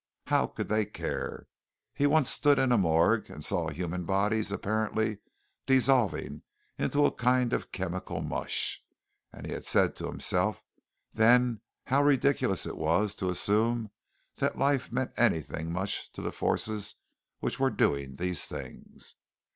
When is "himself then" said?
10.07-11.61